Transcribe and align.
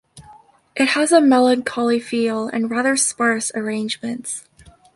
It 0.75 0.87
has 0.89 1.11
a 1.11 1.21
melancholy 1.21 1.99
feel 1.99 2.47
and 2.47 2.71
rather 2.71 2.97
sparse 2.97 3.51
arrangements. 3.53 4.45